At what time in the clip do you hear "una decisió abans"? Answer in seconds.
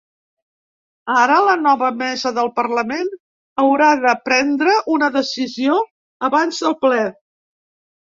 4.97-6.67